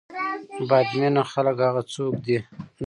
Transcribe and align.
بد 0.69 0.85
بینه 0.93 1.23
خلک 1.31 1.57
هغه 1.65 1.81
څوک 1.93 2.13
دي. 2.25 2.37